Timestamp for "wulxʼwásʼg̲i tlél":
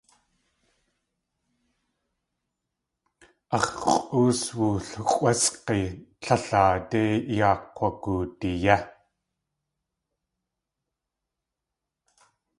4.57-6.45